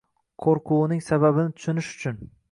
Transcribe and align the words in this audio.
Qo‘rquvining 0.45 1.03
sababini 1.07 1.53
tushunish 1.59 1.91
uchun 1.99 2.19